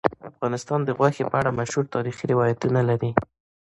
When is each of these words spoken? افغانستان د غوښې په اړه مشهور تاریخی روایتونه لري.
افغانستان 0.31 0.79
د 0.83 0.89
غوښې 0.97 1.23
په 1.31 1.35
اړه 1.41 1.57
مشهور 1.59 1.85
تاریخی 1.95 2.25
روایتونه 2.33 2.79
لري. 2.89 3.11